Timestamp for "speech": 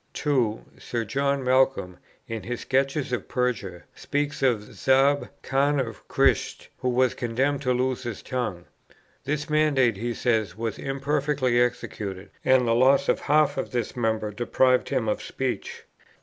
15.21-15.83